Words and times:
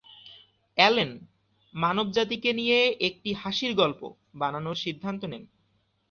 Allen 0.77 1.11
"মানবজাতিকে 1.73 2.51
নিয়ে 2.53 2.79
একটি 3.07 3.29
হাসির 3.33 3.71
গল্প" 3.75 4.01
বানানোর 4.33 4.77
সিদ্ধান্ত 4.77 5.21
নেন। 5.25 5.43